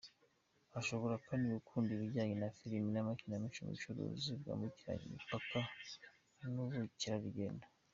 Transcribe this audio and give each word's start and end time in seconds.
Ashobora 0.79 1.15
kandi 1.25 1.45
gukunda 1.55 1.89
ibijyanye 1.93 2.35
na 2.37 2.49
filime 2.57 2.87
n’amakinamico, 2.91 3.57
ubucuruzi 3.61 4.29
bwambukiranya 4.41 5.05
imipaka 5.09 5.59
n’ubukerarugendo. 6.53 7.65